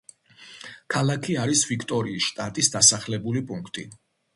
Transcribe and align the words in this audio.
ქალაქი 0.93 1.37
არის 1.43 1.63
ვიქტორიის 1.75 2.27
შტატის 2.33 2.75
დასახლებული 2.79 3.49
პუნქტი. 3.53 3.91